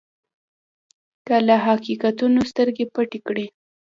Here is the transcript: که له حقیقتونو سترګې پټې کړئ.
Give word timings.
که 1.27 1.35
له 1.47 1.55
حقیقتونو 1.65 2.39
سترګې 2.51 2.85
پټې 2.93 3.19
کړئ. 3.27 3.47